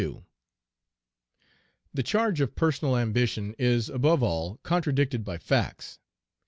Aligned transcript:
The 1.93 2.01
charge 2.01 2.41
of 2.41 2.55
personal 2.55 2.97
ambition 2.97 3.53
is, 3.59 3.87
above 3.87 4.23
all, 4.23 4.57
contradicted 4.63 5.23
by 5.23 5.37
facts. 5.37 5.99